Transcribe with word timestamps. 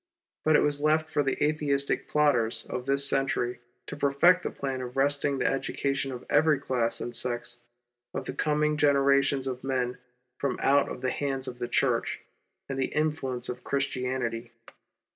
But 0.43 0.55
it 0.55 0.61
was 0.61 0.81
left 0.81 1.11
for 1.11 1.21
the 1.21 1.37
Atheistic 1.43 2.07
plotters 2.07 2.65
of 2.67 2.87
this 2.87 3.07
century 3.07 3.59
to 3.85 3.95
perfect 3.95 4.41
the 4.41 4.49
plan 4.49 4.81
of 4.81 4.97
wresting 4.97 5.37
the 5.37 5.45
education 5.45 6.11
of 6.11 6.25
every 6.27 6.57
class 6.57 7.01
and 7.01 7.15
sex 7.15 7.61
of 8.11 8.25
the 8.25 8.33
coming 8.33 8.77
generations 8.77 9.45
of 9.45 9.63
men 9.63 9.99
from 10.39 10.59
out 10.63 10.89
of 10.89 11.01
the 11.01 11.11
hands 11.11 11.47
of 11.47 11.59
the 11.59 11.67
Church, 11.67 12.19
and 12.67 12.79
the 12.79 12.95
influence 12.95 13.47
of 13.47 13.63
Christianity. 13.63 14.49